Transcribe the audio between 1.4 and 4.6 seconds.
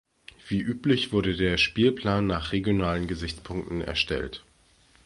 Spielplan nach regionalen Gesichtspunkten erstellt.